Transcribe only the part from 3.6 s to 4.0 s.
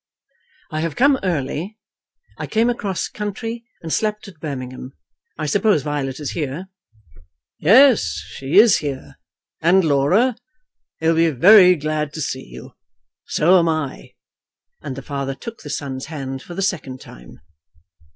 and